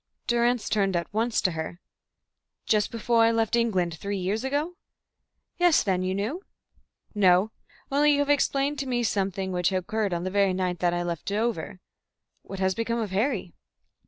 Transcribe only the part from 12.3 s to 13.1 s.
What has become